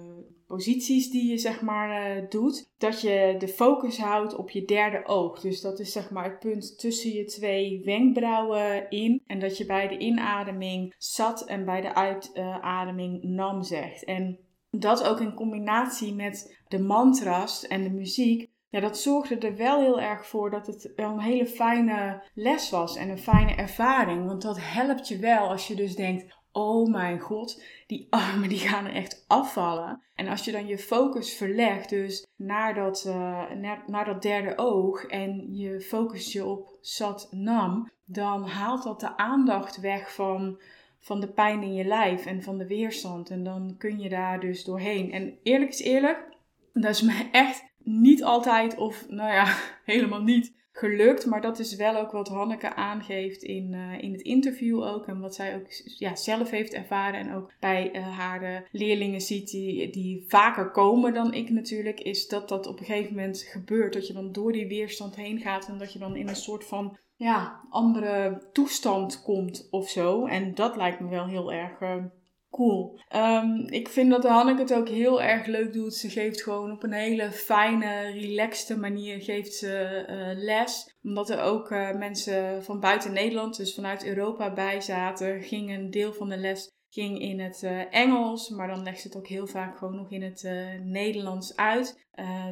posities 0.46 1.10
die 1.10 1.30
je 1.30 1.38
zeg 1.38 1.60
maar 1.60 2.16
uh, 2.16 2.28
doet, 2.28 2.70
dat 2.78 3.00
je 3.00 3.34
de 3.38 3.48
focus 3.48 3.98
houdt 3.98 4.36
op 4.36 4.50
je 4.50 4.64
derde 4.64 5.06
oog. 5.06 5.40
Dus 5.40 5.60
dat 5.60 5.78
is 5.78 5.92
zeg 5.92 6.10
maar 6.10 6.24
het 6.24 6.38
punt 6.38 6.78
tussen 6.78 7.12
je 7.12 7.24
twee 7.24 7.82
wenkbrauwen 7.84 8.90
in 8.90 9.22
en 9.26 9.38
dat 9.38 9.58
je 9.58 9.66
bij 9.66 9.88
de 9.88 9.98
inademing 9.98 10.94
zat 10.98 11.46
en 11.46 11.64
bij 11.64 11.80
de 11.80 11.94
uitademing 11.94 13.22
nam 13.22 13.62
zegt. 13.62 14.04
En 14.04 14.38
dat 14.80 15.04
ook 15.04 15.20
in 15.20 15.34
combinatie 15.34 16.14
met 16.14 16.62
de 16.68 16.78
mantra's 16.78 17.66
en 17.66 17.82
de 17.82 17.90
muziek, 17.90 18.50
ja, 18.68 18.80
dat 18.80 18.98
zorgde 18.98 19.38
er 19.38 19.56
wel 19.56 19.80
heel 19.80 20.00
erg 20.00 20.26
voor 20.26 20.50
dat 20.50 20.66
het 20.66 20.92
een 20.96 21.20
hele 21.20 21.46
fijne 21.46 22.22
les 22.34 22.70
was 22.70 22.96
en 22.96 23.08
een 23.08 23.18
fijne 23.18 23.54
ervaring. 23.54 24.26
Want 24.26 24.42
dat 24.42 24.58
helpt 24.60 25.08
je 25.08 25.18
wel 25.18 25.48
als 25.48 25.66
je 25.66 25.74
dus 25.74 25.96
denkt, 25.96 26.34
oh 26.52 26.90
mijn 26.90 27.20
god, 27.20 27.62
die 27.86 28.06
armen 28.10 28.48
die 28.48 28.58
gaan 28.58 28.86
er 28.86 28.94
echt 28.94 29.24
afvallen. 29.26 30.02
En 30.14 30.28
als 30.28 30.44
je 30.44 30.52
dan 30.52 30.66
je 30.66 30.78
focus 30.78 31.36
verlegt 31.36 31.88
dus 31.88 32.26
naar 32.36 32.74
dat, 32.74 33.04
uh, 33.06 33.14
naar, 33.50 33.82
naar, 33.86 34.04
dat 34.04 34.22
derde 34.22 34.58
oog 34.58 35.04
en 35.04 35.54
je 35.54 35.80
focust 35.80 36.32
je 36.32 36.44
op 36.44 36.78
Sat 36.80 37.28
Nam, 37.30 37.90
dan 38.04 38.46
haalt 38.46 38.82
dat 38.82 39.00
de 39.00 39.16
aandacht 39.16 39.80
weg 39.80 40.14
van, 40.14 40.60
van 41.06 41.20
de 41.20 41.28
pijn 41.28 41.62
in 41.62 41.74
je 41.74 41.84
lijf 41.84 42.26
en 42.26 42.42
van 42.42 42.58
de 42.58 42.66
weerstand. 42.66 43.30
En 43.30 43.44
dan 43.44 43.74
kun 43.78 44.00
je 44.00 44.08
daar 44.08 44.40
dus 44.40 44.64
doorheen. 44.64 45.12
En 45.12 45.38
eerlijk 45.42 45.70
is 45.70 45.80
eerlijk, 45.80 46.28
dat 46.72 46.90
is 46.90 47.02
me 47.02 47.28
echt 47.32 47.64
niet 47.78 48.24
altijd 48.24 48.76
of 48.76 49.08
nou 49.08 49.32
ja, 49.32 49.56
helemaal 49.84 50.22
niet 50.22 50.52
gelukt. 50.72 51.26
Maar 51.26 51.40
dat 51.40 51.58
is 51.58 51.76
wel 51.76 51.96
ook 51.96 52.10
wat 52.10 52.28
Hanneke 52.28 52.74
aangeeft 52.74 53.42
in, 53.42 53.72
uh, 53.72 54.02
in 54.02 54.12
het 54.12 54.20
interview 54.20 54.82
ook. 54.82 55.06
En 55.06 55.20
wat 55.20 55.34
zij 55.34 55.56
ook 55.56 55.66
ja, 55.98 56.16
zelf 56.16 56.50
heeft 56.50 56.74
ervaren. 56.74 57.20
En 57.20 57.34
ook 57.34 57.52
bij 57.60 57.96
uh, 57.96 58.18
haar 58.18 58.40
de 58.40 58.78
leerlingen 58.78 59.20
ziet 59.20 59.50
die, 59.50 59.90
die 59.90 60.24
vaker 60.28 60.70
komen 60.70 61.14
dan 61.14 61.34
ik 61.34 61.50
natuurlijk. 61.50 62.00
Is 62.00 62.28
dat 62.28 62.48
dat 62.48 62.66
op 62.66 62.78
een 62.78 62.86
gegeven 62.86 63.14
moment 63.14 63.38
gebeurt. 63.38 63.92
Dat 63.92 64.06
je 64.06 64.12
dan 64.12 64.32
door 64.32 64.52
die 64.52 64.68
weerstand 64.68 65.16
heen 65.16 65.40
gaat. 65.40 65.68
En 65.68 65.78
dat 65.78 65.92
je 65.92 65.98
dan 65.98 66.16
in 66.16 66.28
een 66.28 66.36
soort 66.36 66.64
van 66.64 66.96
ja, 67.16 67.60
andere 67.70 68.48
toestand 68.52 69.22
komt 69.22 69.68
of 69.70 69.88
zo. 69.88 70.26
En 70.26 70.54
dat 70.54 70.76
lijkt 70.76 71.00
me 71.00 71.08
wel 71.08 71.26
heel 71.26 71.52
erg... 71.52 71.80
Uh, 71.80 72.04
cool. 72.50 73.00
Um, 73.14 73.66
ik 73.68 73.88
vind 73.88 74.10
dat 74.10 74.24
Hanneke 74.24 74.60
het 74.60 74.74
ook 74.74 74.88
heel 74.88 75.22
erg 75.22 75.46
leuk 75.46 75.72
doet. 75.72 75.94
Ze 75.94 76.10
geeft 76.10 76.42
gewoon 76.42 76.72
op 76.72 76.82
een 76.82 76.92
hele 76.92 77.30
fijne, 77.30 78.10
relaxte 78.10 78.78
manier 78.78 79.20
geeft 79.20 79.54
ze 79.54 80.04
uh, 80.10 80.44
les. 80.44 80.96
Omdat 81.02 81.30
er 81.30 81.40
ook 81.40 81.70
uh, 81.70 81.92
mensen 81.92 82.64
van 82.64 82.80
buiten 82.80 83.12
Nederland, 83.12 83.56
dus 83.56 83.74
vanuit 83.74 84.06
Europa 84.06 84.52
bij 84.52 84.80
zaten, 84.80 85.42
ging 85.42 85.70
een 85.70 85.90
deel 85.90 86.12
van 86.12 86.28
de 86.28 86.36
les 86.36 86.70
ging 87.00 87.20
in 87.20 87.40
het 87.40 87.62
uh, 87.62 87.94
Engels, 87.94 88.48
maar 88.48 88.68
dan 88.68 88.82
legt 88.82 89.00
ze 89.00 89.08
het 89.08 89.16
ook 89.16 89.26
heel 89.26 89.46
vaak 89.46 89.78
gewoon 89.78 89.96
nog 89.96 90.10
in 90.10 90.22
het 90.22 90.42
Nederlands 90.82 91.56
uit. 91.56 92.06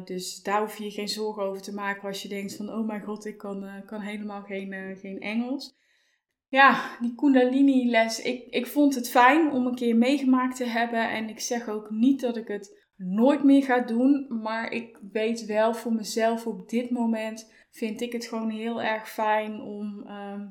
dus 0.05 0.41
daar 0.41 0.59
hoef 0.59 0.77
je 0.77 0.83
je 0.83 0.91
geen 0.91 1.07
zorgen 1.07 1.43
over 1.43 1.61
te 1.61 1.73
maken 1.73 2.07
als 2.07 2.21
je 2.21 2.29
denkt 2.29 2.55
van, 2.55 2.69
oh 2.69 2.87
mijn 2.87 3.01
god, 3.01 3.25
ik 3.25 3.37
kan, 3.37 3.83
kan 3.85 4.01
helemaal 4.01 4.41
geen, 4.41 4.97
geen 4.97 5.19
Engels 5.19 5.75
ja, 6.55 6.97
die 7.01 7.15
Kundalini 7.15 7.89
les. 7.89 8.21
Ik, 8.21 8.47
ik 8.49 8.67
vond 8.67 8.95
het 8.95 9.09
fijn 9.09 9.51
om 9.51 9.65
een 9.65 9.75
keer 9.75 9.95
meegemaakt 9.95 10.55
te 10.55 10.65
hebben. 10.65 11.09
En 11.09 11.29
ik 11.29 11.39
zeg 11.39 11.69
ook 11.69 11.89
niet 11.89 12.21
dat 12.21 12.37
ik 12.37 12.47
het 12.47 12.83
nooit 12.95 13.43
meer 13.43 13.63
ga 13.63 13.79
doen. 13.79 14.25
Maar 14.41 14.71
ik 14.71 14.99
weet 15.11 15.45
wel 15.45 15.73
voor 15.73 15.93
mezelf 15.93 16.47
op 16.47 16.69
dit 16.69 16.89
moment 16.89 17.53
vind 17.71 18.01
ik 18.01 18.11
het 18.11 18.25
gewoon 18.25 18.49
heel 18.49 18.81
erg 18.81 19.09
fijn 19.09 19.61
om 19.61 20.07
um, 20.07 20.44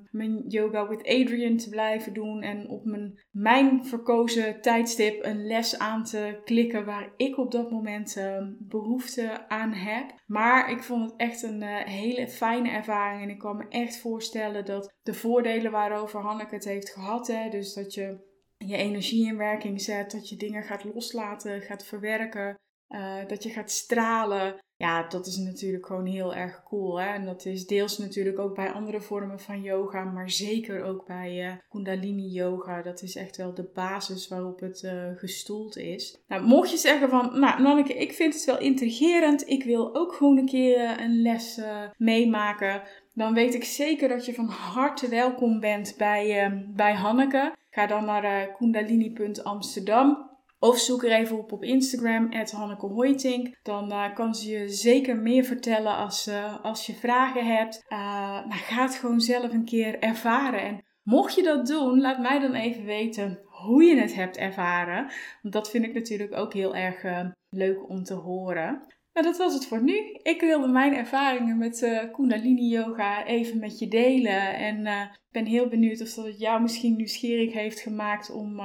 yoga 0.48 0.88
with 0.88 1.06
Adrian 1.06 1.56
te 1.56 1.68
blijven 1.68 2.12
doen. 2.12 2.42
En 2.42 2.68
op 2.68 2.84
mijn, 2.84 3.20
mijn 3.30 3.84
verkozen 3.84 4.60
tijdstip 4.60 5.24
een 5.24 5.46
les 5.46 5.78
aan 5.78 6.04
te 6.04 6.40
klikken 6.44 6.84
waar 6.84 7.12
ik 7.16 7.38
op 7.38 7.50
dat 7.50 7.70
moment 7.70 8.16
uh, 8.16 8.46
behoefte 8.58 9.48
aan 9.48 9.72
heb. 9.72 10.14
Maar 10.26 10.70
ik 10.70 10.82
vond 10.82 11.10
het 11.10 11.20
echt 11.20 11.42
een 11.42 11.62
uh, 11.62 11.78
hele 11.84 12.28
fijne 12.28 12.70
ervaring. 12.70 13.22
En 13.22 13.30
ik 13.30 13.38
kan 13.38 13.56
me 13.56 13.68
echt 13.68 14.00
voorstellen 14.00 14.64
dat 14.64 14.94
de 15.02 15.14
voordelen 15.14 15.70
waarover 15.70 16.20
Hanneke 16.20 16.54
het 16.54 16.64
heeft 16.64 16.90
gehad. 16.90 17.26
Hè, 17.26 17.50
dus 17.50 17.74
dat 17.74 17.94
je 17.94 18.32
je 18.56 18.76
energie 18.76 19.26
in 19.26 19.36
werking 19.36 19.80
zet, 19.80 20.10
dat 20.10 20.28
je 20.28 20.36
dingen 20.36 20.62
gaat 20.62 20.84
loslaten, 20.84 21.60
gaat 21.60 21.84
verwerken. 21.84 22.58
Uh, 22.88 23.26
dat 23.26 23.42
je 23.42 23.50
gaat 23.50 23.70
stralen. 23.70 24.63
Ja, 24.76 25.08
dat 25.08 25.26
is 25.26 25.36
natuurlijk 25.36 25.86
gewoon 25.86 26.06
heel 26.06 26.34
erg 26.34 26.62
cool. 26.62 27.00
Hè? 27.00 27.06
En 27.06 27.24
dat 27.24 27.44
is 27.44 27.66
deels 27.66 27.98
natuurlijk 27.98 28.38
ook 28.38 28.54
bij 28.54 28.72
andere 28.72 29.00
vormen 29.00 29.40
van 29.40 29.62
yoga, 29.62 30.04
maar 30.04 30.30
zeker 30.30 30.82
ook 30.82 31.06
bij 31.06 31.46
uh, 31.46 31.52
Kundalini 31.68 32.28
yoga. 32.28 32.82
Dat 32.82 33.02
is 33.02 33.16
echt 33.16 33.36
wel 33.36 33.54
de 33.54 33.70
basis 33.74 34.28
waarop 34.28 34.60
het 34.60 34.82
uh, 34.82 34.92
gestoeld 35.16 35.76
is. 35.76 36.18
Nou, 36.28 36.42
mocht 36.42 36.70
je 36.70 36.76
zeggen 36.76 37.08
van, 37.08 37.38
nou 37.40 37.62
Nanneke, 37.62 37.94
ik 37.94 38.12
vind 38.12 38.34
het 38.34 38.44
wel 38.44 38.58
intrigerend. 38.58 39.48
Ik 39.48 39.64
wil 39.64 39.94
ook 39.94 40.14
gewoon 40.14 40.38
een 40.38 40.46
keer 40.46 41.00
een 41.00 41.22
les 41.22 41.60
meemaken. 41.96 42.82
Dan 43.14 43.34
weet 43.34 43.54
ik 43.54 43.64
zeker 43.64 44.08
dat 44.08 44.26
je 44.26 44.34
van 44.34 44.48
harte 44.48 45.08
welkom 45.08 45.60
bent 45.60 45.94
bij, 45.98 46.52
bij 46.74 46.94
Hanneke. 46.94 47.52
Ga 47.70 47.86
dan 47.86 48.04
naar 48.04 48.52
kundalini.amsterdam. 48.52 50.33
Of 50.64 50.78
zoek 50.78 51.04
er 51.04 51.12
even 51.12 51.38
op 51.38 51.52
op 51.52 51.62
Instagram, 51.64 52.32
Hanneke 52.50 52.86
Hoytink. 52.86 53.58
Dan 53.62 53.92
uh, 53.92 54.14
kan 54.14 54.34
ze 54.34 54.50
je 54.50 54.68
zeker 54.68 55.16
meer 55.16 55.44
vertellen 55.44 55.96
als, 55.96 56.28
uh, 56.28 56.64
als 56.64 56.86
je 56.86 56.94
vragen 56.94 57.46
hebt. 57.46 57.84
Uh, 57.88 57.98
nou, 58.46 58.52
ga 58.52 58.82
het 58.82 58.94
gewoon 58.94 59.20
zelf 59.20 59.52
een 59.52 59.64
keer 59.64 59.98
ervaren. 59.98 60.60
En 60.60 60.84
mocht 61.02 61.34
je 61.34 61.42
dat 61.42 61.66
doen, 61.66 62.00
laat 62.00 62.18
mij 62.18 62.38
dan 62.38 62.54
even 62.54 62.84
weten 62.84 63.40
hoe 63.44 63.84
je 63.84 63.96
het 63.96 64.14
hebt 64.14 64.36
ervaren. 64.36 65.10
Want 65.42 65.54
dat 65.54 65.70
vind 65.70 65.84
ik 65.84 65.94
natuurlijk 65.94 66.36
ook 66.36 66.52
heel 66.52 66.74
erg 66.76 67.26
leuk 67.48 67.88
om 67.88 68.02
te 68.02 68.14
horen. 68.14 68.82
Nou, 69.12 69.26
dat 69.26 69.36
was 69.36 69.54
het 69.54 69.66
voor 69.66 69.82
nu. 69.82 69.96
Ik 70.22 70.40
wilde 70.40 70.68
mijn 70.68 70.94
ervaringen 70.94 71.58
met 71.58 72.08
Kundalini 72.12 72.68
Yoga 72.68 73.26
even 73.26 73.58
met 73.58 73.78
je 73.78 73.88
delen. 73.88 74.54
En 74.54 75.08
ben 75.30 75.46
heel 75.46 75.68
benieuwd 75.68 76.00
of 76.00 76.14
dat 76.14 76.24
het 76.24 76.38
jou 76.38 76.62
misschien 76.62 76.96
nieuwsgierig 76.96 77.52
heeft 77.52 77.80
gemaakt 77.80 78.30
om 78.30 78.60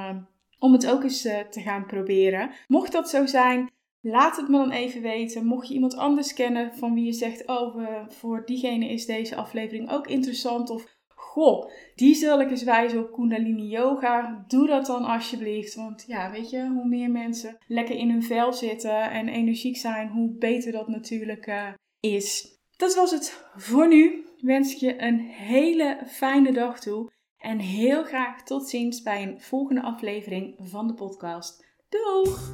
om 0.59 0.73
het 0.73 0.87
ook 0.87 1.03
eens 1.03 1.25
uh, 1.25 1.39
te 1.39 1.61
gaan 1.61 1.85
proberen. 1.85 2.51
Mocht 2.67 2.91
dat 2.91 3.09
zo 3.09 3.25
zijn, 3.25 3.69
laat 4.01 4.37
het 4.37 4.47
me 4.47 4.57
dan 4.57 4.71
even 4.71 5.01
weten. 5.01 5.45
Mocht 5.45 5.67
je 5.67 5.73
iemand 5.73 5.95
anders 5.95 6.33
kennen 6.33 6.75
van 6.75 6.93
wie 6.93 7.05
je 7.05 7.13
zegt: 7.13 7.47
Oh, 7.47 7.87
voor 8.07 8.45
diegene 8.45 8.89
is 8.89 9.05
deze 9.05 9.35
aflevering 9.35 9.91
ook 9.91 10.07
interessant. 10.07 10.69
Of 10.69 10.97
goh, 11.15 11.69
die 11.95 12.15
zal 12.15 12.41
ik 12.41 12.49
eens 12.49 12.63
wijzen 12.63 12.99
op 12.99 13.13
Kundalini 13.13 13.67
Yoga. 13.67 14.45
Doe 14.47 14.67
dat 14.67 14.85
dan 14.85 15.05
alsjeblieft. 15.05 15.75
Want 15.75 16.03
ja, 16.07 16.31
weet 16.31 16.49
je, 16.49 16.67
hoe 16.67 16.87
meer 16.87 17.11
mensen 17.11 17.57
lekker 17.67 17.95
in 17.95 18.09
hun 18.09 18.23
vel 18.23 18.53
zitten 18.53 19.11
en 19.11 19.27
energiek 19.27 19.77
zijn, 19.77 20.09
hoe 20.09 20.37
beter 20.37 20.71
dat 20.71 20.87
natuurlijk 20.87 21.47
uh, 21.47 21.67
is. 21.99 22.57
Dat 22.77 22.95
was 22.95 23.11
het 23.11 23.45
voor 23.55 23.87
nu. 23.87 24.23
Wens 24.37 24.73
ik 24.73 24.79
je 24.79 25.01
een 25.01 25.19
hele 25.19 25.97
fijne 26.07 26.51
dag 26.51 26.79
toe. 26.79 27.09
En 27.39 27.59
heel 27.59 28.03
graag 28.03 28.43
tot 28.43 28.69
ziens 28.69 29.01
bij 29.01 29.23
een 29.23 29.41
volgende 29.41 29.81
aflevering 29.81 30.55
van 30.61 30.87
de 30.87 30.93
podcast. 30.93 31.65
Doeg! 31.89 32.51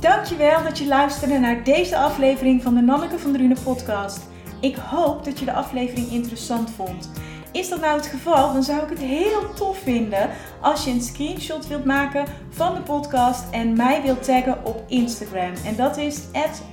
Dankjewel 0.00 0.62
dat 0.62 0.78
je 0.78 0.86
luisterde 0.86 1.38
naar 1.38 1.64
deze 1.64 1.96
aflevering 1.96 2.62
van 2.62 2.74
de 2.74 2.80
Nanneke 2.80 3.18
van 3.18 3.32
Drunen 3.32 3.62
podcast. 3.62 4.28
Ik 4.60 4.76
hoop 4.76 5.24
dat 5.24 5.38
je 5.38 5.44
de 5.44 5.52
aflevering 5.52 6.10
interessant 6.10 6.70
vond. 6.70 7.10
Is 7.52 7.68
dat 7.68 7.80
nou 7.80 7.96
het 7.96 8.06
geval, 8.06 8.52
dan 8.52 8.62
zou 8.62 8.82
ik 8.82 8.88
het 8.88 8.98
heel 8.98 9.54
tof 9.54 9.78
vinden 9.78 10.30
als 10.60 10.84
je 10.84 10.90
een 10.90 11.00
screenshot 11.00 11.66
wilt 11.66 11.84
maken 11.84 12.26
van 12.50 12.74
de 12.74 12.80
podcast 12.80 13.50
en 13.50 13.76
mij 13.76 14.02
wilt 14.02 14.24
taggen 14.24 14.64
op 14.64 14.84
Instagram. 14.88 15.52
En 15.64 15.76
dat 15.76 15.96
is 15.96 16.22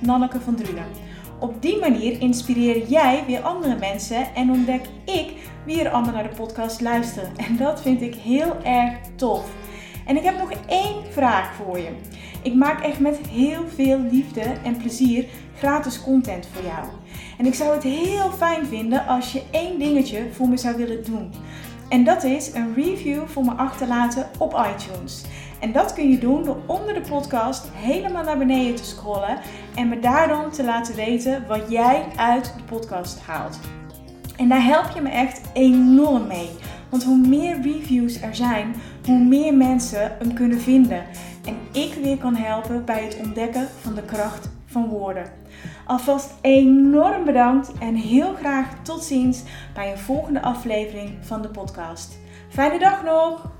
Nanneke 0.00 0.40
van 0.40 0.54
Drunen. 0.54 1.07
Op 1.40 1.62
die 1.62 1.78
manier 1.78 2.20
inspireer 2.20 2.88
jij 2.88 3.24
weer 3.26 3.40
andere 3.40 3.76
mensen 3.78 4.34
en 4.34 4.50
ontdek 4.50 4.84
ik 5.04 5.32
wie 5.64 5.82
er 5.82 5.90
allemaal 5.90 6.12
naar 6.12 6.28
de 6.28 6.36
podcast 6.36 6.80
luisteren. 6.80 7.36
En 7.36 7.56
dat 7.56 7.80
vind 7.80 8.02
ik 8.02 8.14
heel 8.14 8.56
erg 8.62 8.94
tof. 9.16 9.50
En 10.06 10.16
ik 10.16 10.22
heb 10.22 10.38
nog 10.38 10.50
één 10.66 11.04
vraag 11.10 11.54
voor 11.54 11.78
je. 11.78 11.90
Ik 12.42 12.54
maak 12.54 12.82
echt 12.84 13.00
met 13.00 13.18
heel 13.30 13.68
veel 13.74 13.98
liefde 14.10 14.40
en 14.40 14.76
plezier 14.76 15.24
gratis 15.56 16.02
content 16.02 16.48
voor 16.52 16.64
jou. 16.64 16.86
En 17.38 17.46
ik 17.46 17.54
zou 17.54 17.74
het 17.74 17.82
heel 17.82 18.30
fijn 18.30 18.66
vinden 18.66 19.06
als 19.06 19.32
je 19.32 19.42
één 19.50 19.78
dingetje 19.78 20.26
voor 20.32 20.48
me 20.48 20.56
zou 20.56 20.76
willen 20.76 21.04
doen. 21.04 21.32
En 21.88 22.04
dat 22.04 22.24
is 22.24 22.54
een 22.54 22.74
review 22.74 23.26
voor 23.26 23.44
me 23.44 23.52
achterlaten 23.52 24.28
op 24.38 24.66
iTunes. 24.74 25.24
En 25.60 25.72
dat 25.72 25.92
kun 25.92 26.10
je 26.10 26.18
doen 26.18 26.44
door 26.44 26.56
onder 26.66 26.94
de 26.94 27.00
podcast 27.00 27.68
helemaal 27.74 28.24
naar 28.24 28.38
beneden 28.38 28.74
te 28.74 28.84
scrollen 28.84 29.38
en 29.74 29.88
me 29.88 29.98
daar 29.98 30.28
dan 30.28 30.50
te 30.50 30.64
laten 30.64 30.94
weten 30.94 31.46
wat 31.46 31.70
jij 31.70 32.04
uit 32.16 32.54
de 32.56 32.62
podcast 32.62 33.20
haalt. 33.20 33.58
En 34.36 34.48
daar 34.48 34.64
help 34.64 34.90
je 34.94 35.00
me 35.00 35.08
echt 35.08 35.40
enorm 35.52 36.26
mee. 36.26 36.50
Want 36.88 37.04
hoe 37.04 37.26
meer 37.26 37.60
reviews 37.60 38.20
er 38.20 38.34
zijn, 38.34 38.74
hoe 39.06 39.18
meer 39.18 39.54
mensen 39.54 40.16
hem 40.18 40.34
kunnen 40.34 40.60
vinden. 40.60 41.04
En 41.44 41.56
ik 41.72 41.94
weer 42.02 42.18
kan 42.18 42.34
helpen 42.34 42.84
bij 42.84 43.04
het 43.04 43.18
ontdekken 43.18 43.68
van 43.80 43.94
de 43.94 44.02
kracht 44.02 44.50
van 44.66 44.88
woorden. 44.88 45.32
Alvast 45.86 46.34
enorm 46.40 47.24
bedankt 47.24 47.72
en 47.78 47.94
heel 47.94 48.34
graag 48.34 48.82
tot 48.82 49.04
ziens 49.04 49.42
bij 49.74 49.90
een 49.90 49.98
volgende 49.98 50.42
aflevering 50.42 51.10
van 51.20 51.42
de 51.42 51.48
podcast. 51.48 52.18
Fijne 52.48 52.78
dag 52.78 53.04
nog! 53.04 53.57